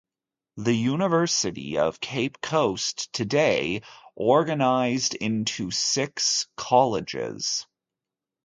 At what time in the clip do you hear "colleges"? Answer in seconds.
6.57-7.67